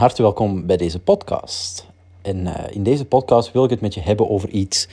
harte 0.00 0.22
welkom 0.22 0.66
bij 0.66 0.76
deze 0.76 0.98
podcast. 0.98 1.86
En 2.22 2.46
eh, 2.46 2.74
in 2.74 2.82
deze 2.82 3.04
podcast 3.04 3.52
wil 3.52 3.64
ik 3.64 3.70
het 3.70 3.80
met 3.80 3.94
je 3.94 4.00
hebben 4.00 4.30
over 4.30 4.48
iets 4.48 4.88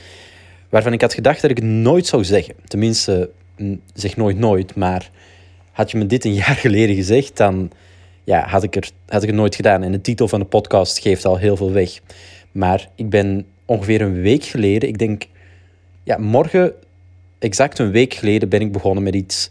waarvan 0.68 0.92
ik 0.92 1.00
had 1.00 1.14
gedacht 1.14 1.40
dat 1.40 1.50
ik 1.50 1.56
het 1.56 1.66
nooit 1.66 2.06
zou 2.06 2.24
zeggen. 2.24 2.54
Tenminste, 2.66 3.30
zeg 3.94 4.16
nooit 4.16 4.38
nooit, 4.38 4.74
maar 4.74 5.10
had 5.72 5.90
je 5.90 5.98
me 5.98 6.06
dit 6.06 6.24
een 6.24 6.34
jaar 6.44 6.54
geleden 6.54 6.96
gezegd, 6.96 7.36
dan 7.36 7.70
ja, 8.24 8.46
had, 8.46 8.62
ik 8.62 8.76
er, 8.76 8.90
had 9.06 9.22
ik 9.22 9.28
het 9.28 9.38
nooit 9.38 9.54
gedaan. 9.54 9.82
En 9.82 9.92
de 9.92 10.00
titel 10.00 10.28
van 10.28 10.40
de 10.40 10.46
podcast 10.46 10.98
geeft 10.98 11.24
al 11.24 11.36
heel 11.36 11.56
veel 11.56 11.72
weg. 11.72 12.00
Maar 12.52 12.88
ik 12.94 13.10
ben 13.10 13.46
ongeveer 13.64 14.00
een 14.00 14.20
week 14.20 14.44
geleden, 14.44 14.88
ik 14.88 14.98
denk, 14.98 15.26
ja, 16.02 16.18
morgen, 16.18 16.72
exact 17.38 17.78
een 17.78 17.90
week 17.90 18.14
geleden, 18.14 18.48
ben 18.48 18.60
ik 18.60 18.72
begonnen 18.72 19.02
met 19.02 19.14
iets 19.14 19.50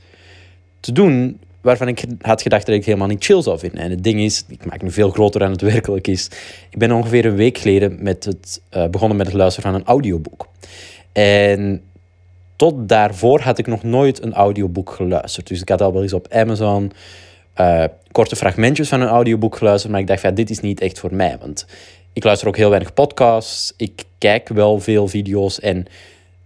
te 0.80 0.92
doen 0.92 1.40
waarvan 1.68 1.88
ik 1.88 2.04
had 2.22 2.42
gedacht 2.42 2.66
dat 2.66 2.76
ik 2.76 2.86
helemaal 2.86 3.08
niet 3.08 3.24
chill 3.24 3.42
zou 3.42 3.60
vinden. 3.60 3.80
En 3.80 3.90
het 3.90 4.04
ding 4.04 4.20
is, 4.20 4.44
ik 4.48 4.66
maak 4.66 4.82
me 4.82 4.90
veel 4.90 5.10
groter 5.10 5.40
dan 5.40 5.52
het 5.52 5.62
werkelijk 5.74 6.08
is. 6.08 6.30
Ik 6.70 6.78
ben 6.78 6.92
ongeveer 6.92 7.26
een 7.26 7.36
week 7.36 7.58
geleden 7.58 8.04
met 8.04 8.26
het, 8.26 8.62
uh, 8.76 8.88
begonnen 8.88 9.18
met 9.18 9.28
het 9.28 9.36
luisteren 9.36 9.72
van 9.72 9.80
een 9.80 9.88
audioboek. 9.88 10.48
En 11.12 11.82
tot 12.56 12.90
daarvoor 12.90 13.40
had 13.40 13.58
ik 13.58 13.68
nog 13.68 13.84
nooit 13.84 14.24
een 14.24 14.34
audioboek 14.34 14.92
geluisterd. 14.92 15.48
Dus 15.48 15.62
ik 15.62 15.70
had 15.70 15.82
al 15.82 15.94
wel 15.94 16.02
eens 16.02 16.14
op 16.14 16.28
Amazon 16.30 16.92
uh, 17.58 17.84
korte 18.12 18.36
fragmentjes 18.36 18.90
van 18.90 19.02
een 19.02 19.08
audioboek 19.08 19.56
geluisterd. 19.56 19.92
Maar 19.92 20.02
ik 20.02 20.08
dacht, 20.08 20.22
ja, 20.22 20.32
dit 20.32 20.50
is 20.50 20.60
niet 20.60 20.82
echt 20.82 21.00
voor 21.00 21.14
mij. 21.14 21.38
Want 21.40 21.66
ik 22.14 22.24
luister 22.24 22.48
ook 22.48 22.58
heel 22.58 22.70
weinig 22.70 22.94
podcasts. 22.94 23.74
Ik 23.78 24.04
kijk 24.18 24.48
wel 24.48 24.80
veel 24.80 25.08
video's. 25.08 25.60
En 25.60 25.86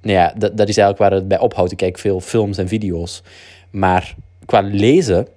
nou 0.01 0.17
ja, 0.17 0.33
dat 0.37 0.69
is 0.69 0.77
eigenlijk 0.77 0.97
waar 0.97 1.11
het 1.11 1.27
bij 1.27 1.39
ophoudt. 1.39 1.71
Ik 1.71 1.77
kijk 1.77 1.97
veel 1.97 2.19
films 2.19 2.57
en 2.57 2.67
video's. 2.67 3.23
Maar 3.69 4.15
qua 4.45 4.61
lezen, 4.61 5.27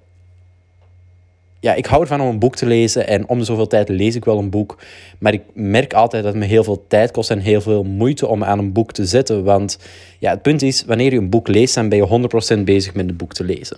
ja, 1.65 1.73
ik 1.73 1.85
hou 1.85 2.01
ervan 2.01 2.21
om 2.21 2.27
een 2.27 2.39
boek 2.39 2.55
te 2.55 2.65
lezen 2.65 3.07
en 3.07 3.27
om 3.29 3.43
zoveel 3.43 3.67
tijd 3.67 3.89
lees 3.89 4.15
ik 4.15 4.25
wel 4.25 4.37
een 4.37 4.49
boek. 4.49 4.77
Maar 5.19 5.33
ik 5.33 5.41
merk 5.53 5.93
altijd 5.93 6.23
dat 6.23 6.33
het 6.33 6.41
me 6.41 6.47
heel 6.47 6.63
veel 6.63 6.85
tijd 6.87 7.11
kost 7.11 7.29
en 7.29 7.39
heel 7.39 7.61
veel 7.61 7.83
moeite 7.83 8.27
om 8.27 8.43
aan 8.43 8.59
een 8.59 8.71
boek 8.71 8.91
te 8.91 9.05
zetten. 9.05 9.43
Want 9.43 9.79
ja, 10.19 10.31
het 10.31 10.41
punt 10.41 10.61
is, 10.61 10.85
wanneer 10.85 11.11
je 11.11 11.17
een 11.17 11.29
boek 11.29 11.47
leest, 11.47 11.75
dan 11.75 11.89
ben 11.89 11.97
je 11.97 12.57
100% 12.57 12.63
bezig 12.63 12.93
met 12.93 13.05
het 13.05 13.17
boek 13.17 13.33
te 13.33 13.43
lezen. 13.43 13.77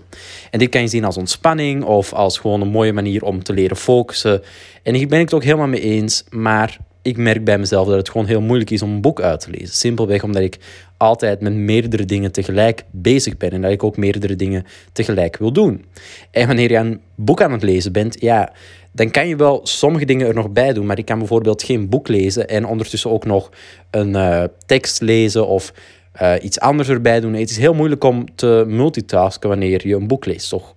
En 0.51 0.59
dit 0.59 0.69
kan 0.69 0.81
je 0.81 0.87
zien 0.87 1.03
als 1.03 1.17
ontspanning 1.17 1.83
of 1.83 2.13
als 2.13 2.37
gewoon 2.37 2.61
een 2.61 2.67
mooie 2.67 2.93
manier 2.93 3.23
om 3.23 3.43
te 3.43 3.53
leren 3.53 3.77
focussen. 3.77 4.41
En 4.83 4.93
hier 4.93 5.07
ben 5.07 5.19
ik 5.19 5.25
het 5.25 5.33
ook 5.33 5.43
helemaal 5.43 5.67
mee 5.67 5.81
eens, 5.81 6.23
maar 6.29 6.77
ik 7.07 7.17
merk 7.17 7.43
bij 7.43 7.57
mezelf 7.57 7.87
dat 7.87 7.97
het 7.97 8.09
gewoon 8.09 8.27
heel 8.27 8.41
moeilijk 8.41 8.69
is 8.69 8.81
om 8.81 8.91
een 8.91 9.01
boek 9.01 9.21
uit 9.21 9.39
te 9.39 9.49
lezen. 9.49 9.75
Simpelweg 9.75 10.23
omdat 10.23 10.41
ik 10.41 10.57
altijd 10.97 11.41
met 11.41 11.53
meerdere 11.53 12.05
dingen 12.05 12.31
tegelijk 12.31 12.83
bezig 12.91 13.37
ben 13.37 13.49
en 13.49 13.61
dat 13.61 13.71
ik 13.71 13.83
ook 13.83 13.97
meerdere 13.97 14.35
dingen 14.35 14.65
tegelijk 14.91 15.37
wil 15.37 15.51
doen. 15.51 15.85
En 16.31 16.47
wanneer 16.47 16.71
je 16.71 16.77
een 16.77 17.01
boek 17.15 17.41
aan 17.41 17.51
het 17.51 17.63
lezen 17.63 17.91
bent, 17.91 18.21
ja, 18.21 18.53
dan 18.91 19.11
kan 19.11 19.27
je 19.27 19.35
wel 19.35 19.59
sommige 19.63 20.05
dingen 20.05 20.27
er 20.27 20.33
nog 20.33 20.49
bij 20.49 20.73
doen, 20.73 20.85
maar 20.85 20.97
ik 20.97 21.05
kan 21.05 21.17
bijvoorbeeld 21.17 21.63
geen 21.63 21.89
boek 21.89 22.07
lezen 22.07 22.47
en 22.47 22.65
ondertussen 22.65 23.11
ook 23.11 23.25
nog 23.25 23.51
een 23.91 24.09
uh, 24.09 24.43
tekst 24.65 25.01
lezen 25.01 25.47
of 25.47 25.73
uh, 26.21 26.33
iets 26.41 26.59
anders 26.59 26.89
erbij 26.89 27.19
doen. 27.19 27.33
Het 27.33 27.49
is 27.49 27.57
heel 27.57 27.73
moeilijk 27.73 28.03
om 28.03 28.35
te 28.35 28.63
multitasken 28.67 29.49
wanneer 29.49 29.87
je 29.87 29.95
een 29.95 30.07
boek 30.07 30.25
leest, 30.25 30.49
toch? 30.49 30.75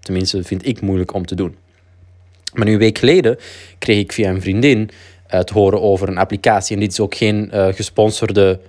Tenminste, 0.00 0.44
vind 0.44 0.66
ik 0.66 0.80
moeilijk 0.80 1.14
om 1.14 1.26
te 1.26 1.34
doen. 1.34 1.56
Maar 2.54 2.66
nu 2.66 2.72
een 2.72 2.78
week 2.78 2.98
geleden 2.98 3.36
kreeg 3.78 3.98
ik 3.98 4.12
via 4.12 4.30
een 4.30 4.40
vriendin 4.40 4.90
te 5.28 5.52
horen 5.52 5.82
over 5.82 6.08
een 6.08 6.18
applicatie. 6.18 6.74
En 6.74 6.80
dit 6.80 6.92
is 6.92 7.00
ook 7.00 7.14
geen 7.14 7.50
uh, 7.54 7.66
gesponsorde 7.66 8.60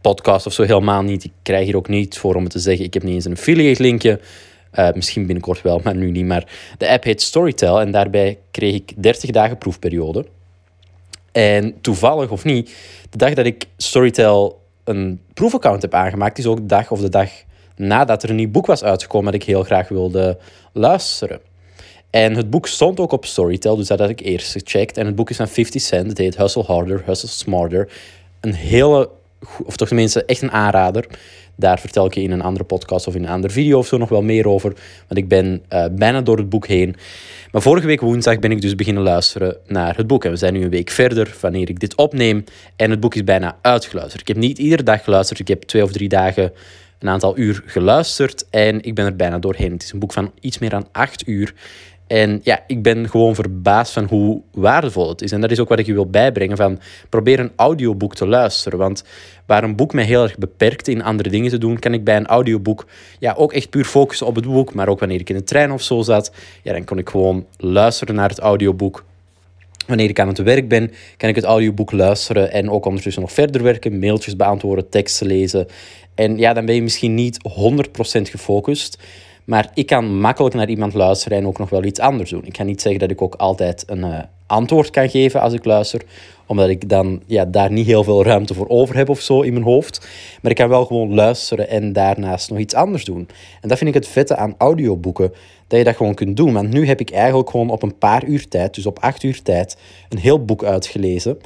podcast 0.00 0.46
of 0.46 0.52
zo, 0.52 0.62
helemaal 0.62 1.02
niet. 1.02 1.24
Ik 1.24 1.32
krijg 1.42 1.64
hier 1.64 1.76
ook 1.76 1.88
niet 1.88 2.18
voor 2.18 2.34
om 2.34 2.42
het 2.42 2.52
te 2.52 2.58
zeggen. 2.58 2.84
Ik 2.84 2.94
heb 2.94 3.02
niet 3.02 3.14
eens 3.14 3.24
een 3.24 3.32
affiliate 3.32 3.82
linkje. 3.82 4.20
Uh, 4.74 4.92
misschien 4.92 5.26
binnenkort 5.26 5.62
wel, 5.62 5.80
maar 5.84 5.96
nu 5.96 6.10
niet. 6.10 6.26
Maar 6.26 6.44
de 6.78 6.88
app 6.88 7.04
heet 7.04 7.22
Storytel 7.22 7.80
en 7.80 7.90
daarbij 7.90 8.38
kreeg 8.50 8.74
ik 8.74 8.92
30 8.96 9.30
dagen 9.30 9.58
proefperiode. 9.58 10.26
En 11.32 11.80
toevallig 11.80 12.30
of 12.30 12.44
niet, 12.44 12.74
de 13.10 13.18
dag 13.18 13.34
dat 13.34 13.46
ik 13.46 13.66
Storytel 13.76 14.60
een 14.84 15.20
proefaccount 15.34 15.82
heb 15.82 15.94
aangemaakt, 15.94 16.38
is 16.38 16.46
ook 16.46 16.56
de 16.56 16.66
dag 16.66 16.90
of 16.90 17.00
de 17.00 17.08
dag 17.08 17.30
nadat 17.76 18.22
er 18.22 18.30
een 18.30 18.36
nieuw 18.36 18.50
boek 18.50 18.66
was 18.66 18.84
uitgekomen 18.84 19.32
dat 19.32 19.40
ik 19.40 19.46
heel 19.48 19.62
graag 19.62 19.88
wilde 19.88 20.38
luisteren. 20.72 21.40
En 22.10 22.36
het 22.36 22.50
boek 22.50 22.66
stond 22.66 23.00
ook 23.00 23.12
op 23.12 23.24
Storytel, 23.24 23.76
dus 23.76 23.86
dat 23.86 23.98
had 23.98 24.08
ik 24.08 24.20
eerst 24.20 24.52
gecheckt. 24.52 24.96
En 24.96 25.06
het 25.06 25.14
boek 25.14 25.30
is 25.30 25.36
van 25.36 25.48
50 25.48 25.82
Cent. 25.82 26.08
Het 26.08 26.18
heet 26.18 26.36
Hustle 26.36 26.62
Harder, 26.62 27.02
Hustle 27.06 27.28
Smarter. 27.28 27.88
Een 28.40 28.54
hele, 28.54 29.10
of 29.64 29.76
toch 29.76 29.88
tenminste 29.88 30.24
echt 30.24 30.42
een 30.42 30.50
aanrader. 30.50 31.06
Daar 31.56 31.80
vertel 31.80 32.06
ik 32.06 32.14
je 32.14 32.22
in 32.22 32.30
een 32.30 32.42
andere 32.42 32.64
podcast 32.64 33.06
of 33.06 33.14
in 33.14 33.22
een 33.22 33.30
andere 33.30 33.52
video 33.52 33.78
of 33.78 33.86
zo 33.86 33.96
nog 33.96 34.08
wel 34.08 34.22
meer 34.22 34.48
over. 34.48 34.72
Want 35.08 35.20
ik 35.20 35.28
ben 35.28 35.62
uh, 35.72 35.84
bijna 35.92 36.20
door 36.20 36.36
het 36.36 36.48
boek 36.48 36.66
heen. 36.66 36.96
Maar 37.52 37.62
vorige 37.62 37.86
week 37.86 38.00
woensdag 38.00 38.38
ben 38.38 38.50
ik 38.50 38.60
dus 38.60 38.74
beginnen 38.74 39.02
luisteren 39.02 39.56
naar 39.66 39.96
het 39.96 40.06
boek. 40.06 40.24
En 40.24 40.30
we 40.30 40.36
zijn 40.36 40.52
nu 40.52 40.62
een 40.62 40.70
week 40.70 40.90
verder 40.90 41.36
wanneer 41.40 41.68
ik 41.68 41.80
dit 41.80 41.96
opneem. 41.96 42.44
En 42.76 42.90
het 42.90 43.00
boek 43.00 43.14
is 43.14 43.24
bijna 43.24 43.58
uitgeluisterd. 43.62 44.20
Ik 44.20 44.28
heb 44.28 44.36
niet 44.36 44.58
iedere 44.58 44.82
dag 44.82 45.04
geluisterd. 45.04 45.40
Ik 45.40 45.48
heb 45.48 45.62
twee 45.62 45.82
of 45.82 45.92
drie 45.92 46.08
dagen 46.08 46.52
een 46.98 47.08
aantal 47.08 47.38
uur 47.38 47.62
geluisterd. 47.66 48.46
En 48.50 48.82
ik 48.82 48.94
ben 48.94 49.04
er 49.04 49.16
bijna 49.16 49.38
doorheen. 49.38 49.72
Het 49.72 49.82
is 49.82 49.92
een 49.92 49.98
boek 49.98 50.12
van 50.12 50.32
iets 50.40 50.58
meer 50.58 50.70
dan 50.70 50.88
acht 50.92 51.28
uur. 51.28 51.54
En 52.10 52.40
ja, 52.42 52.64
ik 52.66 52.82
ben 52.82 53.08
gewoon 53.08 53.34
verbaasd 53.34 53.92
van 53.92 54.04
hoe 54.04 54.40
waardevol 54.52 55.08
het 55.08 55.22
is. 55.22 55.32
En 55.32 55.40
dat 55.40 55.50
is 55.50 55.60
ook 55.60 55.68
wat 55.68 55.78
ik 55.78 55.86
je 55.86 55.92
wil 55.92 56.06
bijbrengen 56.06 56.56
van 56.56 56.80
probeer 57.08 57.40
een 57.40 57.52
audioboek 57.56 58.14
te 58.14 58.26
luisteren. 58.26 58.78
Want 58.78 59.04
waar 59.46 59.64
een 59.64 59.76
boek 59.76 59.92
mij 59.92 60.04
heel 60.04 60.22
erg 60.22 60.38
beperkt 60.38 60.88
in 60.88 61.02
andere 61.02 61.28
dingen 61.28 61.50
te 61.50 61.58
doen, 61.58 61.78
kan 61.78 61.94
ik 61.94 62.04
bij 62.04 62.16
een 62.16 62.26
audioboek 62.26 62.86
ja, 63.18 63.34
ook 63.36 63.52
echt 63.52 63.70
puur 63.70 63.84
focussen 63.84 64.26
op 64.26 64.34
het 64.34 64.44
boek. 64.44 64.74
Maar 64.74 64.88
ook 64.88 64.98
wanneer 64.98 65.20
ik 65.20 65.30
in 65.30 65.36
de 65.36 65.42
trein 65.42 65.72
of 65.72 65.82
zo 65.82 66.02
zat, 66.02 66.32
ja, 66.62 66.72
dan 66.72 66.84
kon 66.84 66.98
ik 66.98 67.08
gewoon 67.08 67.46
luisteren 67.56 68.14
naar 68.14 68.28
het 68.28 68.38
audioboek. 68.38 69.04
Wanneer 69.86 70.08
ik 70.08 70.20
aan 70.20 70.28
het 70.28 70.38
werk 70.38 70.68
ben, 70.68 70.90
kan 71.16 71.28
ik 71.28 71.34
het 71.34 71.44
audioboek 71.44 71.92
luisteren 71.92 72.52
en 72.52 72.70
ook 72.70 72.86
ondertussen 72.86 73.22
nog 73.22 73.32
verder 73.32 73.62
werken, 73.62 73.98
mailtjes 73.98 74.36
beantwoorden, 74.36 74.88
teksten 74.88 75.26
lezen. 75.26 75.66
En 76.14 76.38
ja, 76.38 76.52
dan 76.52 76.66
ben 76.66 76.74
je 76.74 76.82
misschien 76.82 77.14
niet 77.14 77.38
100% 78.18 78.22
gefocust. 78.22 78.98
Maar 79.50 79.70
ik 79.74 79.86
kan 79.86 80.20
makkelijk 80.20 80.54
naar 80.54 80.68
iemand 80.68 80.94
luisteren 80.94 81.38
en 81.38 81.46
ook 81.46 81.58
nog 81.58 81.70
wel 81.70 81.84
iets 81.84 82.00
anders 82.00 82.30
doen. 82.30 82.44
Ik 82.44 82.52
kan 82.52 82.66
niet 82.66 82.80
zeggen 82.80 83.00
dat 83.00 83.10
ik 83.10 83.22
ook 83.22 83.34
altijd 83.34 83.84
een 83.86 84.04
uh, 84.04 84.18
antwoord 84.46 84.90
kan 84.90 85.10
geven 85.10 85.40
als 85.40 85.52
ik 85.52 85.64
luister, 85.64 86.02
omdat 86.46 86.68
ik 86.68 86.88
dan 86.88 87.22
ja, 87.26 87.44
daar 87.44 87.72
niet 87.72 87.86
heel 87.86 88.04
veel 88.04 88.24
ruimte 88.24 88.54
voor 88.54 88.68
over 88.68 88.96
heb 88.96 89.08
of 89.08 89.20
zo 89.20 89.40
in 89.40 89.52
mijn 89.52 89.64
hoofd. 89.64 90.08
Maar 90.42 90.50
ik 90.50 90.56
kan 90.56 90.68
wel 90.68 90.84
gewoon 90.84 91.14
luisteren 91.14 91.68
en 91.68 91.92
daarnaast 91.92 92.50
nog 92.50 92.58
iets 92.58 92.74
anders 92.74 93.04
doen. 93.04 93.28
En 93.60 93.68
dat 93.68 93.78
vind 93.78 93.90
ik 93.90 94.02
het 94.02 94.08
vette 94.08 94.36
aan 94.36 94.54
audioboeken, 94.58 95.32
dat 95.66 95.78
je 95.78 95.84
dat 95.84 95.96
gewoon 95.96 96.14
kunt 96.14 96.36
doen. 96.36 96.52
Want 96.52 96.70
nu 96.72 96.86
heb 96.86 97.00
ik 97.00 97.10
eigenlijk 97.10 97.50
gewoon 97.50 97.70
op 97.70 97.82
een 97.82 97.98
paar 97.98 98.24
uur 98.24 98.48
tijd, 98.48 98.74
dus 98.74 98.86
op 98.86 98.98
acht 98.98 99.22
uur 99.22 99.42
tijd, 99.42 99.76
een 100.08 100.18
heel 100.18 100.44
boek 100.44 100.64
uitgelezen. 100.64 101.38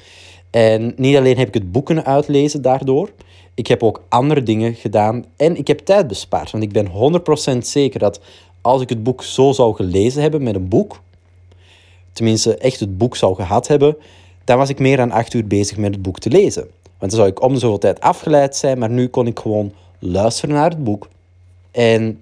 En 0.54 0.92
niet 0.96 1.16
alleen 1.16 1.36
heb 1.36 1.48
ik 1.48 1.54
het 1.54 1.72
boek 1.72 1.86
kunnen 1.86 2.04
uitlezen 2.04 2.62
daardoor, 2.62 3.10
ik 3.54 3.66
heb 3.66 3.82
ook 3.82 4.02
andere 4.08 4.42
dingen 4.42 4.74
gedaan 4.74 5.24
en 5.36 5.56
ik 5.56 5.66
heb 5.66 5.78
tijd 5.78 6.06
bespaard. 6.06 6.50
Want 6.50 6.64
ik 6.64 6.72
ben 6.72 6.88
100% 7.54 7.58
zeker 7.58 7.98
dat 7.98 8.20
als 8.60 8.82
ik 8.82 8.88
het 8.88 9.02
boek 9.02 9.22
zo 9.22 9.52
zou 9.52 9.74
gelezen 9.74 10.22
hebben 10.22 10.42
met 10.42 10.54
een 10.54 10.68
boek, 10.68 11.00
tenminste 12.12 12.56
echt 12.56 12.80
het 12.80 12.98
boek 12.98 13.16
zou 13.16 13.34
gehad 13.34 13.66
hebben, 13.66 13.96
dan 14.44 14.58
was 14.58 14.68
ik 14.68 14.78
meer 14.78 14.96
dan 14.96 15.10
acht 15.10 15.34
uur 15.34 15.46
bezig 15.46 15.76
met 15.76 15.92
het 15.92 16.02
boek 16.02 16.18
te 16.18 16.30
lezen. 16.30 16.62
Want 16.98 17.10
dan 17.10 17.20
zou 17.20 17.28
ik 17.28 17.42
om 17.42 17.52
de 17.52 17.58
zoveel 17.58 17.78
tijd 17.78 18.00
afgeleid 18.00 18.56
zijn, 18.56 18.78
maar 18.78 18.90
nu 18.90 19.08
kon 19.08 19.26
ik 19.26 19.38
gewoon 19.38 19.72
luisteren 19.98 20.54
naar 20.54 20.70
het 20.70 20.84
boek. 20.84 21.08
En 21.70 22.20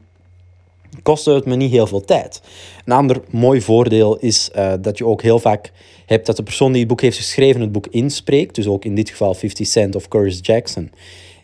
kostte 1.02 1.30
het 1.30 1.44
me 1.44 1.56
niet 1.56 1.70
heel 1.70 1.86
veel 1.86 2.00
tijd. 2.00 2.42
Een 2.84 2.92
ander 2.92 3.20
mooi 3.30 3.60
voordeel 3.60 4.16
is 4.16 4.50
uh, 4.56 4.72
dat 4.80 4.98
je 4.98 5.06
ook 5.06 5.22
heel 5.22 5.38
vaak 5.38 5.72
hebt 6.06 6.26
dat 6.26 6.36
de 6.36 6.42
persoon 6.42 6.70
die 6.70 6.80
het 6.80 6.88
boek 6.88 7.00
heeft 7.00 7.16
geschreven 7.16 7.60
het 7.60 7.72
boek 7.72 7.86
inspreekt. 7.86 8.54
Dus 8.54 8.66
ook 8.66 8.84
in 8.84 8.94
dit 8.94 9.10
geval 9.10 9.34
50 9.34 9.66
Cent 9.66 9.94
of 9.94 10.08
Curtis 10.08 10.38
Jackson 10.42 10.90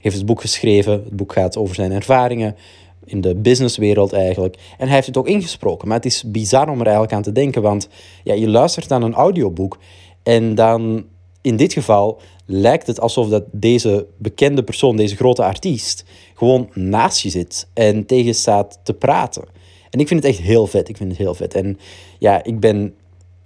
heeft 0.00 0.16
het 0.16 0.26
boek 0.26 0.40
geschreven. 0.40 0.92
Het 0.92 1.16
boek 1.16 1.32
gaat 1.32 1.56
over 1.56 1.74
zijn 1.74 1.92
ervaringen 1.92 2.56
in 3.04 3.20
de 3.20 3.34
businesswereld 3.34 4.12
eigenlijk. 4.12 4.56
En 4.78 4.86
hij 4.86 4.94
heeft 4.94 5.06
het 5.06 5.16
ook 5.16 5.28
ingesproken. 5.28 5.88
Maar 5.88 5.96
het 5.96 6.06
is 6.06 6.22
bizar 6.26 6.68
om 6.68 6.78
er 6.78 6.84
eigenlijk 6.84 7.14
aan 7.14 7.22
te 7.22 7.32
denken, 7.32 7.62
want 7.62 7.88
ja, 8.24 8.34
je 8.34 8.48
luistert 8.48 8.88
naar 8.88 9.02
een 9.02 9.14
audioboek 9.14 9.78
en 10.22 10.54
dan 10.54 11.04
in 11.48 11.56
dit 11.56 11.72
geval 11.72 12.20
lijkt 12.46 12.86
het 12.86 13.00
alsof 13.00 13.28
dat 13.28 13.44
deze 13.52 14.06
bekende 14.16 14.62
persoon, 14.62 14.96
deze 14.96 15.16
grote 15.16 15.42
artiest, 15.42 16.04
gewoon 16.34 16.68
naast 16.74 17.20
je 17.20 17.30
zit 17.30 17.68
en 17.74 18.06
tegen 18.06 18.34
staat 18.34 18.78
te 18.82 18.94
praten. 18.94 19.44
En 19.90 20.00
ik 20.00 20.08
vind 20.08 20.22
het 20.22 20.32
echt 20.32 20.42
heel 20.42 20.66
vet. 20.66 20.88
Ik 20.88 20.96
vind 20.96 21.08
het 21.08 21.18
heel 21.18 21.34
vet. 21.34 21.54
En 21.54 21.78
ja, 22.18 22.44
ik 22.44 22.60
ben 22.60 22.94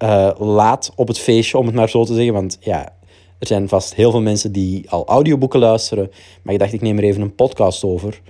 uh, 0.02 0.30
laat 0.38 0.92
op 0.96 1.08
het 1.08 1.18
feestje, 1.18 1.58
om 1.58 1.66
het 1.66 1.74
maar 1.74 1.88
zo 1.88 2.04
te 2.04 2.14
zeggen. 2.14 2.32
Want 2.32 2.58
ja, 2.60 2.84
er 3.38 3.46
zijn 3.46 3.68
vast 3.68 3.94
heel 3.94 4.10
veel 4.10 4.20
mensen 4.20 4.52
die 4.52 4.90
al 4.90 5.06
audioboeken 5.06 5.60
luisteren. 5.60 6.10
Maar 6.42 6.54
ik 6.54 6.60
dacht, 6.60 6.72
ik 6.72 6.80
neem 6.80 6.98
er 6.98 7.04
even 7.04 7.22
een 7.22 7.34
podcast 7.34 7.84
over 7.84 8.20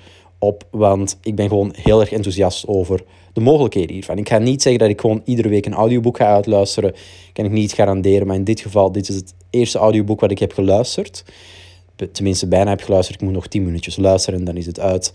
op. 0.42 0.64
Want 0.70 1.18
ik 1.22 1.34
ben 1.34 1.48
gewoon 1.48 1.72
heel 1.76 2.00
erg 2.00 2.12
enthousiast 2.12 2.66
over 2.66 3.04
de 3.32 3.40
mogelijkheden 3.40 3.92
hiervan. 3.92 4.18
Ik 4.18 4.28
ga 4.28 4.38
niet 4.38 4.62
zeggen 4.62 4.80
dat 4.80 4.90
ik 4.90 5.00
gewoon 5.00 5.22
iedere 5.24 5.48
week 5.48 5.66
een 5.66 5.74
audioboek 5.74 6.16
ga 6.16 6.34
uitluisteren. 6.34 6.94
Kan 7.32 7.44
ik 7.44 7.50
niet 7.50 7.72
garanderen. 7.72 8.26
Maar 8.26 8.36
in 8.36 8.44
dit 8.44 8.60
geval, 8.60 8.92
dit 8.92 9.08
is 9.08 9.14
het 9.14 9.34
eerste 9.50 9.78
audioboek 9.78 10.20
wat 10.20 10.30
ik 10.30 10.38
heb 10.38 10.52
geluisterd. 10.52 11.24
Tenminste, 12.12 12.48
bijna 12.48 12.70
heb 12.70 12.80
geluisterd. 12.80 13.20
Ik 13.20 13.26
moet 13.26 13.34
nog 13.34 13.46
tien 13.46 13.64
minuutjes 13.64 13.96
luisteren 13.96 14.38
en 14.38 14.44
dan 14.44 14.56
is 14.56 14.66
het 14.66 14.80
uit. 14.80 15.12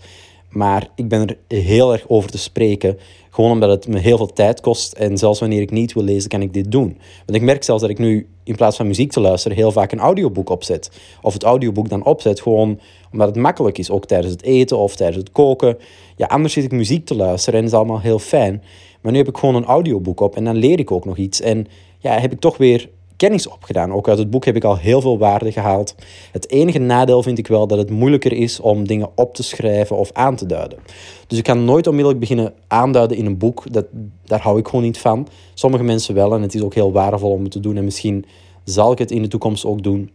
Maar 0.48 0.88
ik 0.94 1.08
ben 1.08 1.26
er 1.26 1.36
heel 1.58 1.92
erg 1.92 2.04
over 2.08 2.30
te 2.30 2.38
spreken. 2.38 2.98
Gewoon 3.30 3.50
omdat 3.50 3.70
het 3.70 3.88
me 3.88 3.98
heel 3.98 4.16
veel 4.16 4.32
tijd 4.32 4.60
kost. 4.60 4.92
En 4.92 5.18
zelfs 5.18 5.40
wanneer 5.40 5.60
ik 5.60 5.70
niet 5.70 5.92
wil 5.92 6.02
lezen, 6.02 6.28
kan 6.28 6.42
ik 6.42 6.52
dit 6.52 6.72
doen. 6.72 6.98
Want 7.26 7.38
ik 7.38 7.42
merk 7.42 7.64
zelfs 7.64 7.80
dat 7.80 7.90
ik 7.90 7.98
nu 7.98 8.26
in 8.44 8.56
plaats 8.56 8.76
van 8.76 8.86
muziek 8.86 9.12
te 9.12 9.20
luisteren, 9.20 9.56
heel 9.56 9.72
vaak 9.72 9.92
een 9.92 9.98
audioboek 9.98 10.50
opzet. 10.50 10.90
Of 11.22 11.32
het 11.32 11.42
audioboek 11.42 11.88
dan 11.88 12.04
opzet, 12.04 12.40
gewoon 12.40 12.80
omdat 13.12 13.28
het 13.28 13.36
makkelijk 13.36 13.78
is. 13.78 13.90
Ook 13.90 14.06
tijdens 14.06 14.32
het 14.32 14.42
eten 14.42 14.78
of 14.78 14.96
tijdens 14.96 15.18
het 15.18 15.32
koken. 15.32 15.78
Ja, 16.16 16.26
anders 16.26 16.52
zit 16.52 16.64
ik 16.64 16.72
muziek 16.72 17.06
te 17.06 17.16
luisteren 17.16 17.58
en 17.58 17.64
dat 17.64 17.74
is 17.74 17.78
allemaal 17.78 18.00
heel 18.00 18.18
fijn. 18.18 18.62
Maar 19.00 19.12
nu 19.12 19.18
heb 19.18 19.28
ik 19.28 19.36
gewoon 19.36 19.54
een 19.54 19.64
audioboek 19.64 20.20
op 20.20 20.36
en 20.36 20.44
dan 20.44 20.56
leer 20.56 20.78
ik 20.78 20.90
ook 20.90 21.04
nog 21.04 21.16
iets. 21.16 21.40
En 21.40 21.66
ja, 21.98 22.18
heb 22.18 22.32
ik 22.32 22.40
toch 22.40 22.56
weer 22.56 22.88
kennis 23.18 23.48
opgedaan. 23.48 23.92
Ook 23.92 24.08
uit 24.08 24.18
het 24.18 24.30
boek 24.30 24.44
heb 24.44 24.56
ik 24.56 24.64
al 24.64 24.76
heel 24.76 25.00
veel 25.00 25.18
waarde 25.18 25.52
gehaald. 25.52 25.94
Het 26.32 26.50
enige 26.50 26.78
nadeel 26.78 27.22
vind 27.22 27.38
ik 27.38 27.46
wel 27.46 27.66
dat 27.66 27.78
het 27.78 27.90
moeilijker 27.90 28.32
is 28.32 28.60
om 28.60 28.86
dingen 28.86 29.08
op 29.14 29.34
te 29.34 29.42
schrijven 29.42 29.96
of 29.96 30.12
aan 30.12 30.36
te 30.36 30.46
duiden. 30.46 30.78
Dus 31.26 31.38
ik 31.38 31.44
kan 31.44 31.64
nooit 31.64 31.86
onmiddellijk 31.86 32.20
beginnen 32.20 32.54
aanduiden 32.66 33.16
in 33.16 33.26
een 33.26 33.38
boek. 33.38 33.72
Dat, 33.72 33.86
daar 34.24 34.40
hou 34.40 34.58
ik 34.58 34.68
gewoon 34.68 34.84
niet 34.84 34.98
van. 34.98 35.28
Sommige 35.54 35.84
mensen 35.84 36.14
wel 36.14 36.34
en 36.34 36.42
het 36.42 36.54
is 36.54 36.62
ook 36.62 36.74
heel 36.74 36.92
waardevol 36.92 37.32
om 37.32 37.42
het 37.42 37.52
te 37.52 37.60
doen. 37.60 37.76
En 37.76 37.84
misschien 37.84 38.24
zal 38.64 38.92
ik 38.92 38.98
het 38.98 39.10
in 39.10 39.22
de 39.22 39.28
toekomst 39.28 39.64
ook 39.64 39.82
doen. 39.82 40.10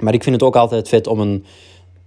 Maar 0.00 0.14
ik 0.14 0.22
vind 0.22 0.34
het 0.34 0.44
ook 0.44 0.56
altijd 0.56 0.88
vet 0.88 1.06
om 1.06 1.20
een 1.20 1.44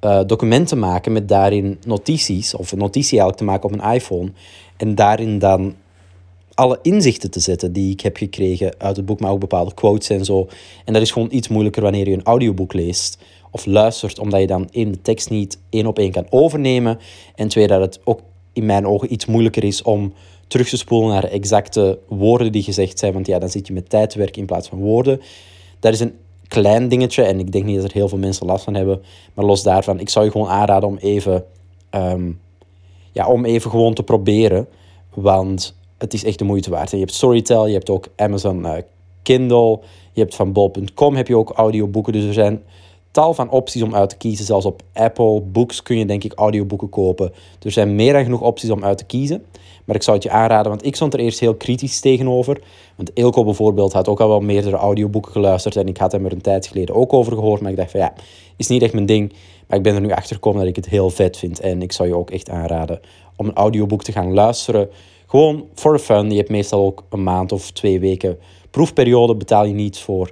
uh, 0.06 0.20
document 0.26 0.68
te 0.68 0.76
maken 0.76 1.12
met 1.12 1.28
daarin 1.28 1.80
notities, 1.86 2.56
of 2.56 2.72
een 2.72 2.78
notitie 2.78 3.20
eigenlijk 3.20 3.38
te 3.38 3.44
maken 3.44 3.70
op 3.70 3.72
een 3.74 3.94
iPhone. 3.94 4.32
En 4.78 4.96
daarin 4.96 5.40
dan 5.40 5.76
alle 6.54 6.80
inzichten 6.82 7.32
te 7.32 7.40
zetten 7.40 7.74
die 7.74 7.92
ik 7.92 8.02
heb 8.02 8.18
gekregen 8.18 8.74
uit 8.78 8.96
het 8.96 9.06
boek, 9.06 9.20
maar 9.20 9.32
ook 9.32 9.40
bepaalde 9.40 9.74
quotes 9.74 10.10
en 10.10 10.26
zo. 10.26 10.48
En 10.86 10.94
dat 10.94 11.02
is 11.02 11.12
gewoon 11.12 11.32
iets 11.32 11.48
moeilijker 11.48 11.82
wanneer 11.82 12.08
je 12.08 12.14
een 12.14 12.24
audioboek 12.24 12.74
leest 12.74 13.18
of 13.52 13.66
luistert, 13.66 14.20
omdat 14.20 14.40
je 14.40 14.48
dan 14.48 14.68
in 14.72 14.92
de 14.92 15.02
tekst 15.02 15.30
niet 15.30 15.60
één 15.70 15.86
op 15.86 16.00
één 16.00 16.12
kan 16.12 16.26
overnemen. 16.30 17.00
En 17.36 17.48
twee, 17.48 17.68
dat 17.68 17.82
het 17.82 18.00
ook 18.04 18.20
in 18.54 18.66
mijn 18.66 18.88
ogen 18.88 19.14
iets 19.14 19.26
moeilijker 19.26 19.64
is 19.64 19.82
om 19.82 20.14
terug 20.48 20.70
te 20.70 20.78
spoelen 20.78 21.10
naar 21.10 21.24
exacte 21.24 22.00
woorden 22.08 22.52
die 22.52 22.64
gezegd 22.64 23.00
zijn, 23.00 23.14
want 23.14 23.28
ja, 23.28 23.40
dan 23.40 23.50
zit 23.50 23.68
je 23.68 23.74
met 23.74 23.90
tijdwerk 23.90 24.38
in 24.38 24.46
plaats 24.46 24.68
van 24.68 24.80
woorden. 24.80 25.22
Dat 25.80 25.94
is 25.94 26.00
een 26.00 26.14
klein 26.48 26.88
dingetje 26.88 27.24
en 27.24 27.40
ik 27.40 27.52
denk 27.52 27.66
niet 27.66 27.76
dat 27.76 27.86
er 27.86 27.92
heel 27.92 28.08
veel 28.08 28.18
mensen 28.18 28.46
last 28.46 28.64
van 28.64 28.74
hebben. 28.74 29.02
Maar 29.34 29.46
los 29.46 29.64
daarvan, 29.64 30.00
ik 30.00 30.10
zou 30.10 30.26
je 30.26 30.32
gewoon 30.32 30.48
aanraden 30.48 30.90
om 30.90 30.98
even, 30.98 31.46
um, 31.92 32.40
ja, 33.12 33.28
om 33.28 33.46
even 33.46 33.72
gewoon 33.72 33.94
te 33.94 34.04
proberen. 34.04 34.68
Want 35.14 35.76
het 36.02 36.14
is 36.14 36.24
echt 36.24 36.40
de 36.40 36.46
moeite 36.46 36.70
waard. 36.70 36.92
je 36.92 36.98
hebt 36.98 37.14
Storytel, 37.14 37.68
je 37.68 37.74
hebt 37.74 37.90
ook 37.90 38.08
Amazon 38.16 38.66
uh, 38.66 38.74
Kindle, 39.22 39.80
je 40.14 40.22
hebt 40.22 40.36
van 40.36 40.52
bol.com 40.52 41.16
heb 41.16 41.28
je 41.28 41.38
ook 41.38 41.50
audioboeken. 41.50 42.14
Dus 42.14 42.24
er 42.24 42.34
zijn 42.34 42.64
tal 43.12 43.34
van 43.34 43.50
opties 43.50 43.82
om 43.82 43.96
uit 43.96 44.10
te 44.10 44.18
kiezen. 44.18 44.46
Zelfs 44.46 44.66
op 44.66 44.82
Apple 44.94 45.42
Books 45.42 45.84
kun 45.84 45.98
je 45.98 46.06
denk 46.06 46.24
ik 46.24 46.34
audioboeken 46.34 46.90
kopen. 46.90 47.32
Er 47.62 47.72
zijn 47.72 47.96
meer 47.96 48.14
dan 48.14 48.24
genoeg 48.24 48.42
opties 48.42 48.70
om 48.70 48.84
uit 48.84 48.98
te 48.98 49.06
kiezen. 49.06 49.46
Maar 49.86 49.96
ik 49.96 50.04
zou 50.04 50.16
het 50.16 50.26
je 50.26 50.32
aanraden, 50.32 50.72
want 50.72 50.86
ik 50.86 50.96
stond 50.96 51.14
er 51.14 51.20
eerst 51.20 51.40
heel 51.40 51.56
kritisch 51.56 52.00
tegenover. 52.00 52.62
Want 52.96 53.12
Ilko 53.14 53.44
bijvoorbeeld 53.44 53.94
had 53.94 54.08
ook 54.08 54.20
al 54.20 54.28
wel 54.28 54.40
meerdere 54.40 54.76
audioboeken 54.76 55.32
geluisterd. 55.32 55.76
En 55.76 55.88
ik 55.88 55.98
had 55.98 56.12
hem 56.12 56.26
er 56.26 56.32
een 56.32 56.42
tijd 56.42 56.68
geleden 56.68 56.96
ook 56.96 57.14
over 57.14 57.34
gehoord. 57.34 57.62
Maar 57.62 57.72
ik 57.72 57.78
dacht 57.78 57.92
van 57.92 58.00
ja, 58.00 58.14
is 58.56 58.68
niet 58.68 58.82
echt 58.82 58.94
mijn 58.94 59.06
ding. 59.06 59.34
Maar 59.68 59.78
ik 59.78 59.84
ben 59.84 59.96
er 59.96 60.02
nu 60.02 60.12
achter 60.12 60.36
gekomen 60.36 60.60
dat 60.60 60.70
ik 60.70 60.76
het 60.76 60.90
heel 60.90 61.10
vet 61.10 61.38
vind. 61.38 61.60
En 61.60 61.82
ik 61.82 61.92
zou 61.92 62.10
je 62.10 62.16
ook 62.16 62.32
echt 62.32 62.50
aanraden 62.50 63.00
om 63.36 63.48
een 63.48 63.56
audioboek 63.56 64.04
te 64.04 64.12
gaan 64.12 64.34
luisteren. 64.34 64.90
Gewoon 65.32 65.68
for 65.76 66.00
fun. 66.00 66.30
Je 66.30 66.38
hebt 66.38 66.50
meestal 66.50 66.86
ook 66.86 67.04
een 67.10 67.24
maand 67.24 67.52
of 67.52 67.72
twee 67.72 68.00
weken 68.00 68.38
proefperiode, 68.72 69.36
betaal 69.36 69.66
je 69.66 69.74
niets 69.74 70.02
voor. 70.02 70.32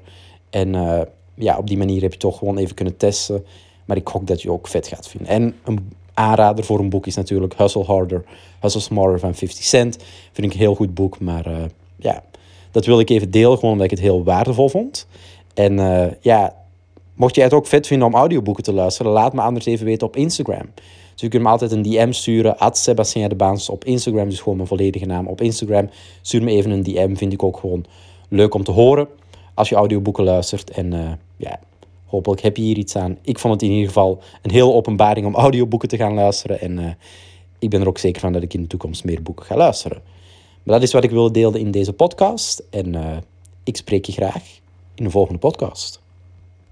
En 0.50 0.74
uh, 0.74 1.02
ja, 1.34 1.58
op 1.58 1.68
die 1.68 1.78
manier 1.78 2.02
heb 2.02 2.14
je 2.14 2.20
toch 2.20 2.38
gewoon 2.38 2.58
even 2.58 2.76
kunnen 2.76 2.98
testen. 2.98 3.46
Maar 3.86 3.98
ik 3.98 4.08
hoop 4.08 4.28
dat 4.28 4.42
je 4.42 4.52
ook 4.52 4.68
vet 4.68 4.88
gaat 4.88 5.08
vinden. 5.08 5.30
En 5.30 5.56
een 5.64 5.90
aanrader 6.14 6.66
voor 6.66 6.80
een 6.80 6.90
boek 6.90 7.08
is 7.08 7.16
natuurlijk 7.16 7.54
Hustle 7.58 7.84
Harder, 7.84 8.24
Hustle 8.60 8.82
Smarter 8.82 9.20
van 9.20 9.36
50 9.36 9.64
Cent. 9.64 9.98
Vind 10.32 10.48
ik 10.48 10.54
een 10.54 10.60
heel 10.60 10.76
goed 10.76 10.94
boek, 10.94 11.20
maar 11.20 11.48
uh, 11.48 11.56
ja, 11.96 12.24
dat 12.72 12.86
wil 12.86 13.00
ik 13.00 13.10
even 13.10 13.32
delen, 13.32 13.56
gewoon 13.58 13.72
omdat 13.72 13.86
ik 13.86 13.92
het 13.92 14.00
heel 14.00 14.24
waardevol 14.24 14.70
vond. 14.70 15.08
En 15.54 15.78
uh, 15.78 16.06
ja, 16.20 16.56
mocht 17.14 17.36
jij 17.36 17.44
het 17.44 17.54
ook 17.54 17.68
vet 17.68 17.88
vinden 17.88 18.08
om 18.08 18.16
audioboeken 18.16 18.64
te 18.64 18.74
luisteren, 18.74 19.12
laat 19.12 19.34
me 19.34 19.42
anders 19.42 19.66
even 19.66 19.86
weten 19.86 20.08
op 20.08 20.16
Instagram. 20.16 20.70
Dus 21.20 21.28
je 21.28 21.34
kunt 21.34 21.48
me 21.48 21.54
altijd 21.54 21.72
een 21.72 21.82
DM 21.82 22.12
sturen, 22.12 22.58
at 22.58 22.78
Sebastien 22.78 23.30
de 23.30 23.36
Baans 23.36 23.70
op 23.70 23.84
Instagram, 23.86 24.30
dus 24.30 24.40
gewoon 24.40 24.56
mijn 24.56 24.68
volledige 24.68 25.06
naam 25.06 25.28
op 25.28 25.42
Instagram. 25.42 25.90
Stuur 26.22 26.44
me 26.44 26.52
even 26.52 26.72
een 26.72 26.84
DM, 26.84 27.16
vind 27.16 27.34
ik 27.34 27.44
ook 27.44 27.58
gewoon 27.58 27.86
leuk 28.30 28.54
om 28.54 28.64
te 28.64 28.72
horen 28.72 29.08
als 29.54 29.70
je 29.70 29.76
audioboeken 29.76 30.24
luistert. 30.24 30.70
En 30.70 30.94
uh, 30.94 31.12
ja, 31.38 31.60
hopelijk 32.06 32.42
heb 32.42 32.58
je 32.58 32.64
hier 32.64 32.78
iets 32.78 32.96
aan. 32.96 33.18
Ik 33.22 33.40
vond 33.40 33.54
het 33.54 33.64
in 33.64 33.70
ieder 33.70 33.88
geval 33.88 34.22
een 34.42 34.52
hele 34.52 34.72
openbaring 34.72 35.26
om 35.26 35.36
audioboeken 35.36 35.90
te 35.90 35.98
gaan 35.98 36.14
luisteren. 36.14 36.62
En 36.62 36.80
uh, 36.80 36.86
ik 37.60 37.70
ben 37.70 37.82
er 37.82 37.88
ook 37.88 37.98
zeker 37.98 38.22
van 38.22 38.34
dat 38.34 38.44
ik 38.44 38.54
in 38.54 38.62
de 38.62 38.68
toekomst 38.68 39.04
meer 39.04 39.22
boeken 39.22 39.46
ga 39.46 39.56
luisteren. 39.56 40.02
Maar 40.64 40.76
dat 40.76 40.84
is 40.84 40.94
wat 40.94 41.04
ik 41.04 41.12
wilde 41.12 41.32
delen 41.32 41.60
in 41.60 41.72
deze 41.72 41.94
podcast. 41.94 42.64
En 42.70 42.94
uh, 42.94 43.18
ik 43.64 43.78
spreek 43.78 44.06
je 44.06 44.12
graag 44.12 44.44
in 44.96 45.04
de 45.04 45.10
volgende 45.10 45.40
podcast. 45.40 46.02